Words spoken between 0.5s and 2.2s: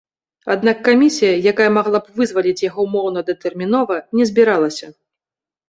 Аднак камісія, якая магла б